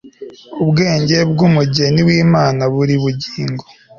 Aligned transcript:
ubwenge 0.63 1.17
bw'umugeni 1.31 1.99
w'imana-buri 2.07 2.95
bugingo 3.03 3.63